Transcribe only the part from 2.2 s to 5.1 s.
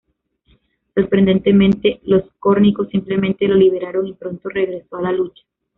córnicos simplemente lo liberaron y pronto regresó a